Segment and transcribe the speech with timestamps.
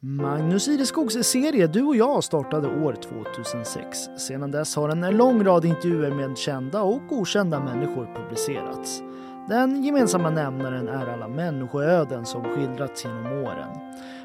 [0.00, 3.98] Magnus Ireskogs serie Du och jag startade år 2006.
[4.18, 9.02] Sedan dess har en lång rad intervjuer med kända och okända människor publicerats.
[9.48, 13.68] Den gemensamma nämnaren är alla människoöden som skildrats genom åren.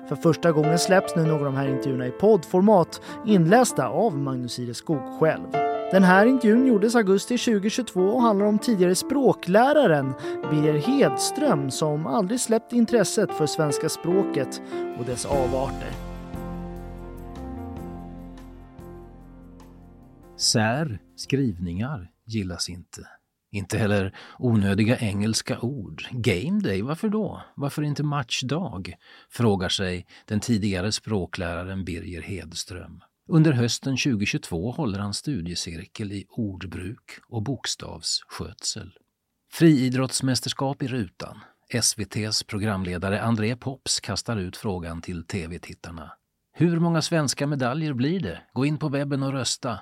[0.09, 4.59] För första gången släpps nu några av de här intervjuerna i poddformat inlästa av Magnus
[4.59, 5.72] Ireskog själv.
[5.93, 10.13] Den här intervjun gjordes augusti 2022 och handlar om tidigare språkläraren
[10.51, 14.61] Birger Hedström som aldrig släppt intresset för svenska språket
[14.99, 15.91] och dess avarter.
[20.37, 23.07] Sär skrivningar gillas inte.
[23.51, 26.03] Inte heller onödiga engelska ord.
[26.11, 27.41] Game day, varför då?
[27.55, 28.95] Varför inte matchdag?
[29.29, 33.01] Frågar sig den tidigare språkläraren Birger Hedström.
[33.29, 38.93] Under hösten 2022 håller han studiecirkel i ordbruk och bokstavsskötsel.
[39.51, 41.39] Friidrottsmästerskap i rutan.
[41.69, 46.11] SVTs programledare André Pops kastar ut frågan till tv-tittarna.
[46.53, 48.41] Hur många svenska medaljer blir det?
[48.53, 49.79] Gå in på webben och rösta.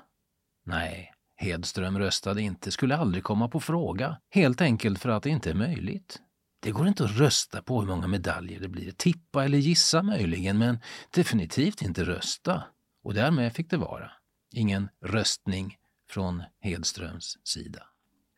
[0.66, 4.18] Nej, Hedström röstade inte, skulle aldrig komma på fråga.
[4.30, 6.20] Helt enkelt för att det inte är möjligt.
[6.60, 8.92] Det går inte att rösta på hur många medaljer det blir.
[8.92, 10.80] Tippa eller gissa möjligen, men
[11.12, 12.64] definitivt inte rösta.
[13.04, 14.12] Och därmed fick det vara.
[14.54, 15.78] Ingen röstning
[16.10, 17.84] från Hedströms sida.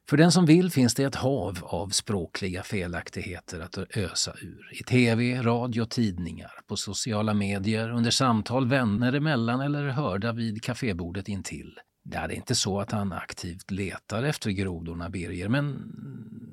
[0.10, 4.70] För den som vill finns det ett hav av språkliga felaktigheter att ösa ur.
[4.80, 11.28] I tv, radio, tidningar, på sociala medier, under samtal vänner emellan eller hörda vid kafébordet
[11.28, 11.80] intill.
[12.04, 15.92] Det är inte så att han aktivt letar efter grodorna, Birger, men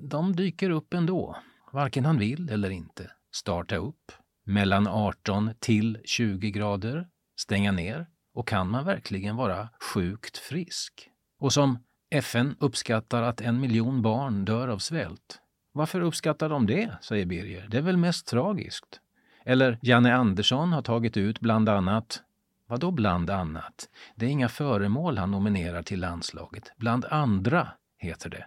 [0.03, 1.37] de dyker upp ändå.
[1.73, 3.11] Varken han vill eller inte.
[3.35, 4.13] Starta upp.
[4.47, 7.09] Mellan 18 till 20 grader
[7.41, 8.07] stänga ner?
[8.35, 11.11] Och kan man verkligen vara sjukt frisk?
[11.39, 11.79] Och som
[12.11, 15.41] FN uppskattar att en miljon barn dör av svält.
[15.73, 17.67] Varför uppskattar de det, säger Birger.
[17.71, 19.01] Det är väl mest tragiskt.
[19.45, 22.23] Eller Janne Andersson har tagit ut bland annat
[22.71, 23.89] Vadå bland annat?
[24.15, 26.73] Det är inga föremål han nominerar till landslaget.
[26.77, 27.69] Bland andra,
[27.99, 28.47] heter det.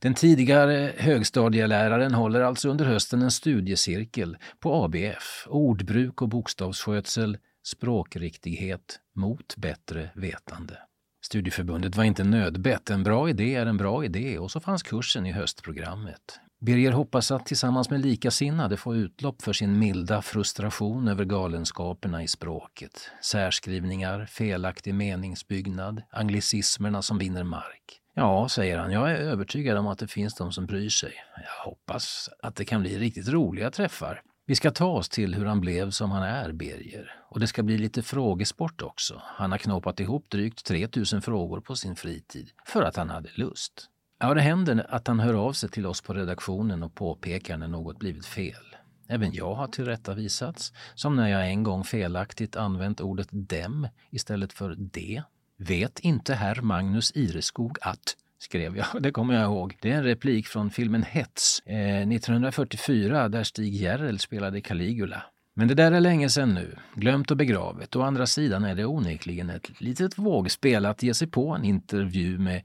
[0.00, 9.00] Den tidigare högstadieläraren håller alltså under hösten en studiecirkel på ABF, ordbruk och bokstavsskötsel språkriktighet
[9.16, 10.78] mot bättre vetande.
[11.24, 12.90] Studieförbundet var inte nödbett.
[12.90, 16.40] En bra idé är en bra idé och så fanns kursen i höstprogrammet.
[16.60, 22.28] Birger hoppas att tillsammans med likasinnade få utlopp för sin milda frustration över galenskaperna i
[22.28, 23.10] språket.
[23.22, 28.00] Särskrivningar, felaktig meningsbyggnad, anglicismerna som vinner mark.
[28.14, 31.12] Ja, säger han, jag är övertygad om att det finns de som bryr sig.
[31.36, 34.22] Jag hoppas att det kan bli riktigt roliga träffar.
[34.46, 37.14] Vi ska ta oss till hur han blev som han är, Birger.
[37.28, 39.22] Och det ska bli lite frågesport också.
[39.24, 43.88] Han har knåpat ihop drygt 3000 frågor på sin fritid, för att han hade lust.
[44.18, 47.68] Ja, det händer att han hör av sig till oss på redaktionen och påpekar när
[47.68, 48.76] något blivit fel.
[49.08, 54.74] Även jag har tillrättavisats, som när jag en gång felaktigt använt ordet dem istället för
[54.78, 55.22] de.
[55.56, 58.86] Vet inte herr Magnus Ireskog att skrev jag.
[59.02, 59.76] Det kommer jag ihåg.
[59.80, 65.22] Det är en replik från filmen Hets eh, 1944 där Stig Järrel spelade Caligula.
[65.54, 67.96] Men det där är länge sedan nu, glömt och begravet.
[67.96, 72.38] Å andra sidan är det onekligen ett litet vågspel att ge sig på en intervju
[72.38, 72.62] med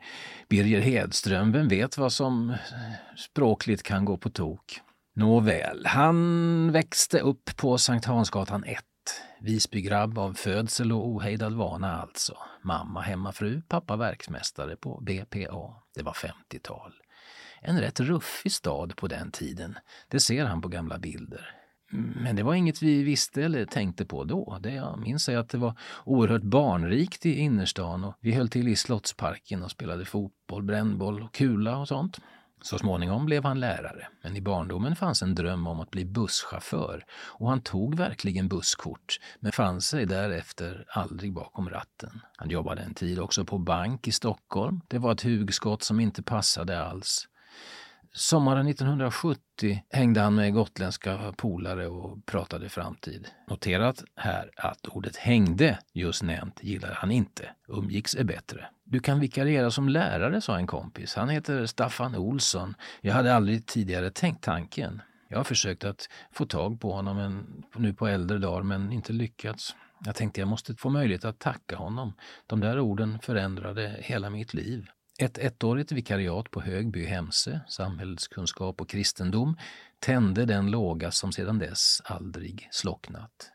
[0.49, 1.51] Birger Hedström.
[1.51, 2.55] Vem vet vad som eh,
[3.17, 4.79] språkligt kan gå på tok?
[5.15, 8.83] Nåväl, han växte upp på Sankt Hansgatan 1
[9.39, 12.37] Visbygrabb av födsel och ohejdad vana alltså.
[12.63, 15.75] Mamma hemmafru, pappa verksmästare på BPA.
[15.95, 16.93] Det var 50-tal.
[17.61, 19.77] En rätt ruffig stad på den tiden.
[20.07, 21.53] Det ser han på gamla bilder.
[21.91, 24.59] Men det var inget vi visste eller tänkte på då.
[24.61, 28.67] Det jag minns är att det var oerhört barnrikt i innerstan och vi höll till
[28.67, 32.19] i Slottsparken och spelade fotboll, brännboll och kula och sånt.
[32.61, 37.05] Så småningom blev han lärare, men i barndomen fanns en dröm om att bli busschaufför
[37.11, 42.21] och han tog verkligen busskort men fann sig därefter aldrig bakom ratten.
[42.37, 44.81] Han jobbade en tid också på bank i Stockholm.
[44.87, 47.27] Det var ett hugskott som inte passade alls.
[48.13, 53.27] Sommaren 1970 hängde han med gotländska polare och pratade framtid.
[53.47, 57.49] Noterat här att ordet hängde, just nämnt, gillar han inte.
[57.67, 58.67] Umgicks är bättre.
[58.89, 61.15] Du kan vikariera som lärare, sa en kompis.
[61.15, 62.75] Han heter Staffan Olsson.
[63.01, 65.01] Jag hade aldrig tidigare tänkt tanken.
[65.27, 69.13] Jag har försökt att få tag på honom en, nu på äldre dagar men inte
[69.13, 69.75] lyckats.
[70.05, 72.13] Jag tänkte jag måste få möjlighet att tacka honom.
[72.47, 74.87] De där orden förändrade hela mitt liv.
[75.19, 79.57] Ett ettårigt vikariat på Högby Hemse, samhällskunskap och kristendom,
[79.99, 83.51] tände den låga som sedan dess aldrig slocknat.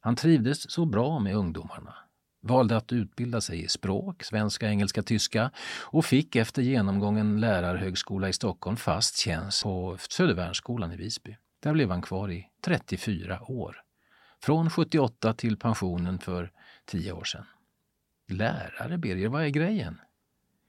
[0.00, 1.94] Han trivdes så bra med ungdomarna,
[2.42, 5.50] valde att utbilda sig i språk, svenska, engelska, tyska
[5.80, 11.36] och fick efter genomgången lärarhögskola i Stockholm fast tjänst på Södervärnsskolan i Visby.
[11.60, 13.76] Där blev han kvar i 34 år.
[14.42, 16.52] Från 78 till pensionen för
[16.84, 17.44] tio år sedan.
[18.28, 20.00] Lärare, Birger, vad är grejen?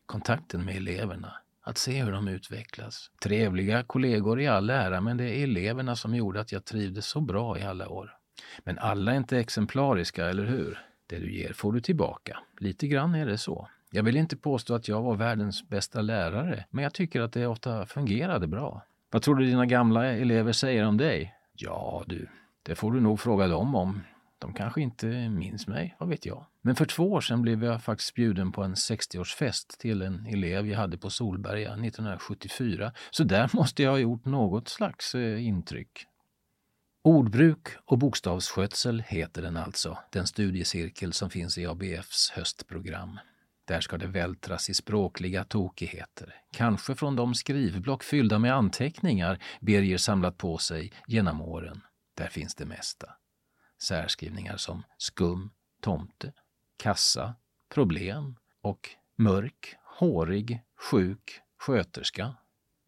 [0.06, 3.12] Kontakten med eleverna, att se hur de utvecklas.
[3.24, 7.22] Trevliga kollegor i all ära, men det är eleverna som gjorde att jag trivdes så
[7.22, 8.18] bra i alla år.
[8.64, 10.80] Men alla är inte exemplariska, eller hur?
[11.14, 12.40] Det du ger får du tillbaka.
[12.60, 13.68] Lite grann är det så.
[13.92, 17.48] Jag vill inte påstå att jag var världens bästa lärare, men jag tycker att det
[17.48, 18.86] ofta fungerade bra.
[19.12, 21.34] Vad tror du dina gamla elever säger om dig?
[21.54, 22.28] Ja, du,
[22.64, 24.02] det får du nog fråga dem om.
[24.40, 26.46] De kanske inte minns mig, vad vet jag.
[26.62, 30.68] Men för två år sedan blev jag faktiskt bjuden på en 60-årsfest till en elev
[30.68, 32.92] jag hade på Solberga 1974.
[33.12, 36.08] Så där måste jag ha gjort något slags eh, intryck.
[37.06, 43.20] Ordbruk och bokstavsskötsel heter den alltså, den studiecirkel som finns i ABFs höstprogram.
[43.66, 49.98] Där ska det vältras i språkliga tokigheter, kanske från de skrivblock fyllda med anteckningar Birger
[49.98, 51.82] samlat på sig genom åren.
[52.18, 53.10] Där finns det mesta.
[53.82, 55.52] Särskrivningar som skum,
[55.82, 56.34] tomte,
[56.78, 57.36] kassa,
[57.70, 60.62] problem och mörk, hårig,
[60.92, 62.36] sjuk, sköterska.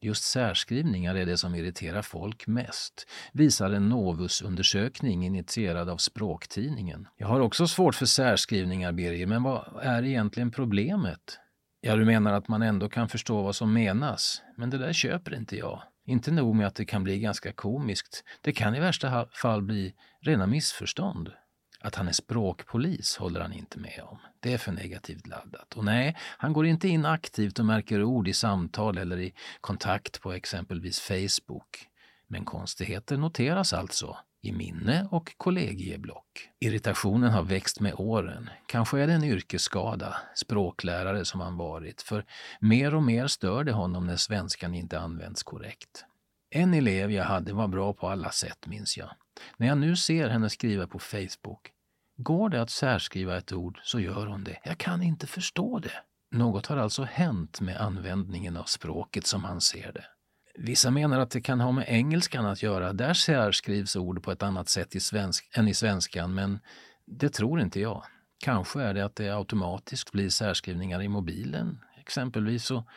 [0.06, 7.08] Just särskrivningar är det som irriterar folk mest, visar en Novusundersökning initierad av Språktidningen.
[7.18, 11.40] Jag har också svårt för särskrivningar, Birger, men vad är egentligen problemet?
[11.82, 15.36] Ja, du menar att man ändå kan förstå vad som menas, men det där köper
[15.36, 15.84] inte jag.
[16.06, 19.94] Inte nog med att det kan bli ganska komiskt, det kan i värsta fall bli
[20.22, 21.32] rena missförstånd.
[21.86, 24.18] Att han är språkpolis håller han inte med om.
[24.40, 25.74] Det är för negativt laddat.
[25.74, 30.22] Och nej, han går inte in aktivt och märker ord i samtal eller i kontakt
[30.22, 31.88] på exempelvis Facebook.
[32.28, 36.50] Men konstigheter noteras alltså i minne och kollegieblock.
[36.60, 38.50] Irritationen har växt med åren.
[38.66, 42.26] Kanske är det en yrkesskada, språklärare som han varit, för
[42.60, 46.06] mer och mer stör det honom när svenskan inte används korrekt.
[46.50, 49.10] En elev jag hade var bra på alla sätt, minns jag.
[49.58, 51.72] När jag nu ser henne skriva på Facebook
[52.18, 54.58] Går det att särskriva ett ord så gör hon det.
[54.64, 55.92] Jag kan inte förstå det.
[56.32, 60.06] Något har alltså hänt med användningen av språket som han ser det.
[60.58, 62.94] Vissa menar att det kan ha med engelskan att göra.
[62.94, 66.60] Där särskrivs ord på ett annat sätt i svensk, än i svenskan, men
[67.06, 68.04] det tror inte jag.
[68.38, 72.88] Kanske är det att det automatiskt blir särskrivningar i mobilen, exempelvis, och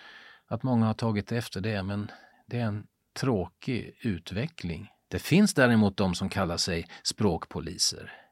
[0.47, 2.11] att många har tagit efter det, men
[2.47, 2.87] det är en
[3.21, 4.89] tråkig utveckling.
[5.09, 8.28] Det finns däremot de som kallar sig språkpoliser.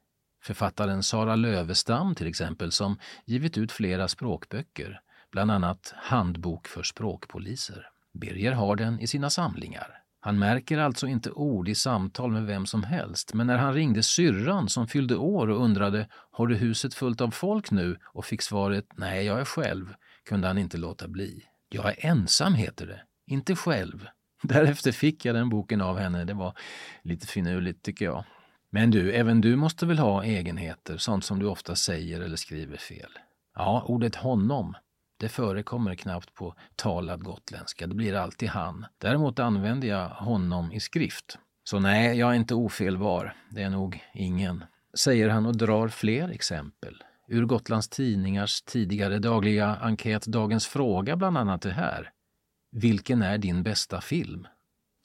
[0.47, 5.01] Författaren Sara Lövestam till exempel som givit ut flera språkböcker,
[5.33, 7.89] bland annat Handbok för språkpoliser.
[8.21, 10.03] Birger har den i sina samlingar.
[10.21, 14.03] Han märker alltså inte ord i samtal med vem som helst, men när han ringde
[14.03, 18.43] syrran som fyllde år och undrade ”Har du huset fullt av folk nu?” och fick
[18.43, 19.95] svaret ”Nej, jag är själv”
[20.29, 21.43] kunde han inte låta bli.
[21.69, 24.07] ”Jag är ensam” heter det, inte själv.
[24.43, 26.25] Därefter fick jag den boken av henne.
[26.25, 26.59] Det var
[27.03, 28.25] lite finurligt tycker jag.
[28.77, 32.77] Men du, även du måste väl ha egenheter, sånt som du ofta säger eller skriver
[32.77, 33.11] fel?
[33.55, 34.75] Ja, ordet honom,
[35.21, 37.87] det förekommer knappt på talad gotländska.
[37.87, 38.87] Det blir alltid han.
[38.99, 41.39] Däremot använder jag honom i skrift.
[41.65, 43.35] Så nej, jag är inte ofelbar.
[43.51, 44.65] Det är nog ingen.
[44.99, 47.03] Säger han och drar fler exempel.
[47.29, 52.11] Ur Gotlands Tidningars tidigare dagliga enkät Dagens Fråga bland annat det här.
[52.73, 54.47] Vilken är din bästa film?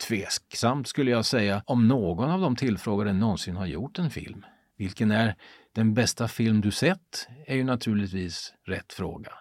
[0.07, 4.45] Tveksamt skulle jag säga om någon av de tillfrågade någonsin har gjort en film.
[4.77, 5.35] Vilken är
[5.73, 7.27] den bästa film du sett?
[7.47, 9.31] är ju naturligtvis rätt fråga.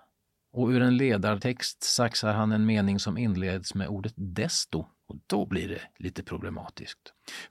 [0.52, 5.46] Och ur en ledartext saxar han en mening som inleds med ordet desto och då
[5.46, 6.98] blir det lite problematiskt.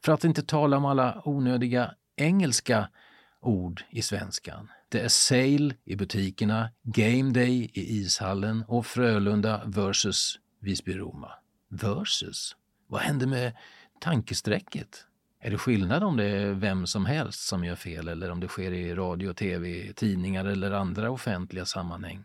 [0.05, 2.89] För att inte tala om alla onödiga engelska
[3.41, 4.67] ord i svenskan.
[4.89, 11.31] Det är sale i butikerna, game day i ishallen och Frölunda versus Visby-Roma.
[11.69, 12.55] Versus?
[12.91, 13.53] Vad händer med
[13.99, 15.05] tankesträcket?
[15.41, 18.47] Är det skillnad om det är vem som helst som gör fel eller om det
[18.47, 22.23] sker i radio, tv, tidningar eller andra offentliga sammanhang?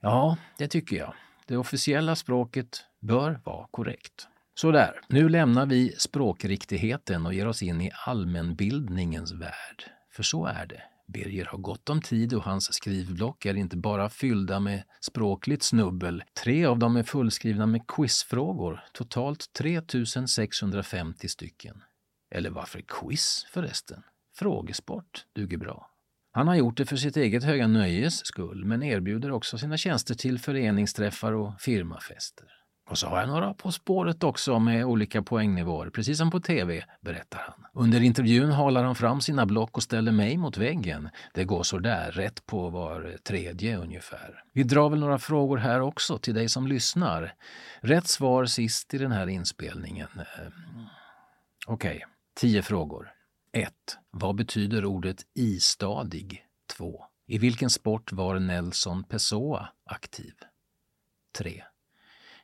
[0.00, 1.14] Ja, det tycker jag.
[1.46, 4.28] Det officiella språket bör vara korrekt.
[4.54, 9.84] Sådär, nu lämnar vi språkriktigheten och ger oss in i allmänbildningens värld.
[10.10, 10.82] För så är det.
[11.06, 16.22] Birger har gott om tid och hans skrivblock är inte bara fyllda med språkligt snubbel.
[16.44, 21.82] Tre av dem är fullskrivna med quizfrågor, totalt 3650 stycken.
[22.34, 24.02] Eller varför quiz förresten?
[24.36, 25.90] Frågesport duger bra.
[26.32, 30.14] Han har gjort det för sitt eget höga nöjes skull men erbjuder också sina tjänster
[30.14, 32.63] till föreningsträffar och firmafester.
[32.86, 36.84] Och så har jag några På spåret också med olika poängnivåer, precis som på tv,
[37.00, 37.66] berättar han.
[37.84, 41.08] Under intervjun halar han fram sina block och ställer mig mot väggen.
[41.34, 44.44] Det går så där, rätt på var tredje ungefär.
[44.52, 47.34] Vi drar väl några frågor här också till dig som lyssnar.
[47.80, 50.08] Rätt svar sist i den här inspelningen.
[50.16, 50.52] Eh,
[51.66, 52.08] okej, okay.
[52.34, 53.10] tio frågor.
[53.52, 53.72] 1.
[54.10, 56.44] Vad betyder ordet istadig?
[56.76, 57.04] 2.
[57.26, 60.34] I vilken sport var Nelson Pessoa aktiv?
[61.38, 61.62] 3.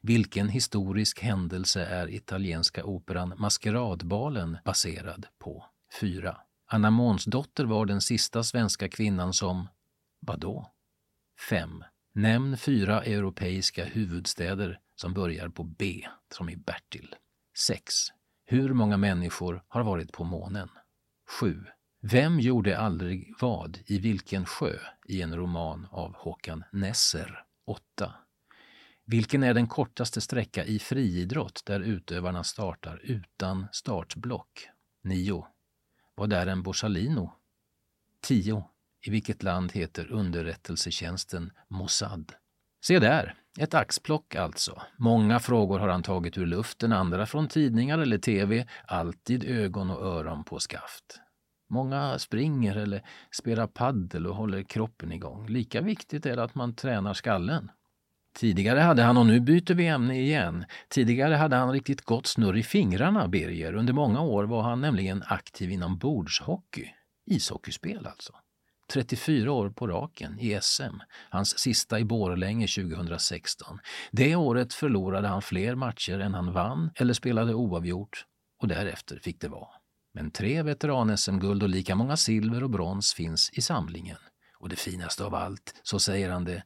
[0.02, 5.64] Vilken historisk händelse är italienska operan Maskeradbalen baserad på?
[6.00, 6.36] 4.
[6.66, 9.68] Anna Månsdotter var den sista svenska kvinnan som...
[10.20, 10.70] Vadå?
[11.48, 11.84] 5.
[12.14, 17.14] Nämn fyra europeiska huvudstäder som börjar på B, som i Bertil.
[17.58, 17.94] 6.
[18.46, 20.68] Hur många människor har varit på månen?
[21.40, 21.64] 7.
[22.02, 24.72] Vem gjorde aldrig vad i vilken sjö
[25.08, 27.44] i en roman av Håkan Nesser?
[27.66, 28.14] 8.
[29.10, 34.68] Vilken är den kortaste sträcka i friidrott där utövarna startar utan startblock?
[35.04, 35.46] 9.
[36.14, 37.32] Vad är en Borsalino?
[38.22, 38.64] 10.
[39.06, 42.32] I vilket land heter underrättelsetjänsten Mossad?
[42.84, 44.82] Se där, ett axplock alltså.
[44.98, 50.06] Många frågor har han tagit ur luften, andra från tidningar eller tv, alltid ögon och
[50.06, 51.20] öron på skaft.
[51.70, 55.46] Många springer eller spelar paddel och håller kroppen igång.
[55.46, 57.70] Lika viktigt är det att man tränar skallen.
[58.40, 62.56] Tidigare hade han, och nu byter vi ämne igen, tidigare hade han riktigt gott snurr
[62.56, 63.74] i fingrarna, Birger.
[63.74, 66.88] Under många år var han nämligen aktiv inom bordshockey.
[67.26, 68.32] Ishockeyspel alltså.
[68.92, 70.96] 34 år på raken i SM,
[71.30, 73.78] hans sista i Borlänge 2016.
[74.10, 78.24] Det året förlorade han fler matcher än han vann eller spelade oavgjort
[78.62, 79.68] och därefter fick det vara.
[80.14, 84.18] Men tre veteran-SM-guld och lika många silver och brons finns i samlingen.
[84.58, 86.62] Och det finaste av allt, så säger han det,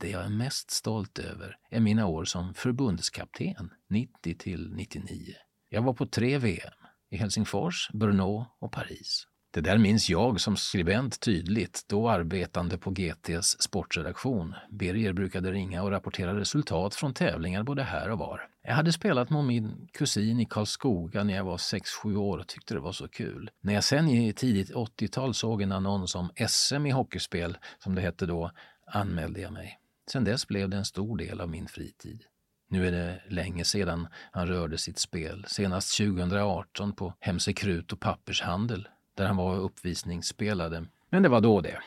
[0.00, 5.34] det jag är mest stolt över är mina år som förbundskapten 90 till 99.
[5.68, 6.72] Jag var på tre VM,
[7.10, 9.26] i Helsingfors, Brno och Paris.
[9.50, 14.54] Det där minns jag som skribent tydligt, då arbetande på GTs sportredaktion.
[14.70, 18.48] Birger brukade ringa och rapportera resultat från tävlingar både här och var.
[18.62, 22.74] Jag hade spelat med min kusin i Karlskoga när jag var 6-7 år och tyckte
[22.74, 23.50] det var så kul.
[23.60, 28.00] När jag sen i tidigt 80-tal såg en annons om SM i hockeyspel, som det
[28.00, 28.50] hette då,
[28.86, 29.78] anmälde jag mig.
[30.10, 32.24] Sen dess blev det en stor del av min fritid.
[32.70, 38.88] Nu är det länge sedan han rörde sitt spel, senast 2018 på Hemsekrut och pappershandel
[39.14, 40.86] där han var och uppvisningsspelade.
[41.10, 41.78] Men det var då det.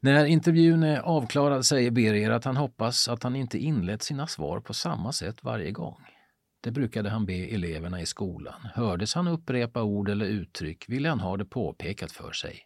[0.00, 4.60] När intervjun är avklarad säger Birger att han hoppas att han inte inlett sina svar
[4.60, 6.04] på samma sätt varje gång.
[6.60, 8.68] Det brukade han be eleverna i skolan.
[8.74, 12.60] Hördes han upprepa ord eller uttryck ville han ha det påpekat för sig.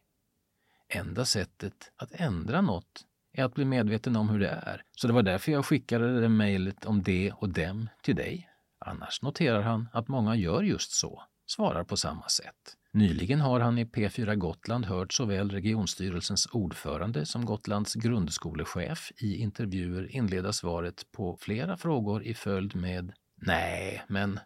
[0.88, 3.04] Enda sättet att ändra något
[3.38, 4.82] är att bli medveten om hur det är.
[4.96, 8.48] Så det var därför jag skickade det mejlet om det och dem till dig.
[8.78, 12.76] Annars noterar han att många gör just så, svarar på samma sätt.
[12.92, 20.16] Nyligen har han i P4 Gotland hört såväl regionstyrelsens ordförande som Gotlands grundskolechef i intervjuer
[20.16, 24.40] inleda svaret på flera frågor i följd med Nej, men...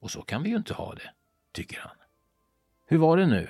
[0.00, 1.10] Och så kan vi ju inte ha det,
[1.52, 1.96] tycker han.
[2.86, 3.48] Hur var det nu?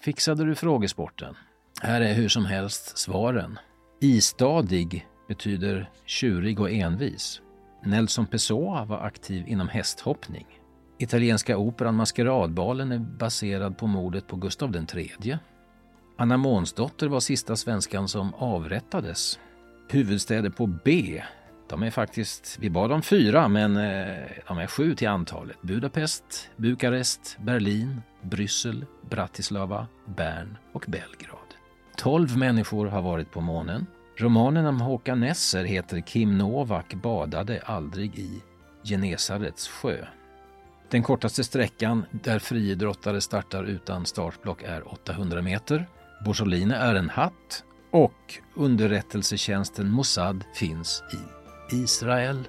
[0.00, 1.36] Fixade du frågesporten?
[1.82, 3.58] Här är hur som helst svaren.
[4.00, 7.40] Istadig betyder tjurig och envis.
[7.84, 10.46] Nelson Pessoa var aktiv inom hästhoppning.
[10.98, 15.38] Italienska operan Maskeradbalen är baserad på mordet på Gustav III.
[16.18, 19.38] Anna Månsdotter var sista svenskan som avrättades.
[19.90, 21.22] Huvudstäder på B,
[21.68, 25.62] de är faktiskt, vi bad om fyra, men eh, de är sju till antalet.
[25.62, 31.39] Budapest, Bukarest, Berlin, Bryssel, Bratislava, Bern och Belgrad.
[32.00, 33.86] Tolv människor har varit på månen.
[34.16, 38.42] Romanen om Håkan Nesser heter Kim Novak badade aldrig i
[38.84, 40.06] Genesarets sjö.
[40.90, 45.88] Den kortaste sträckan där friidrottare startar utan startblock är 800 meter.
[46.24, 52.48] Borsoline är en hatt och underrättelsetjänsten Mossad finns i Israel.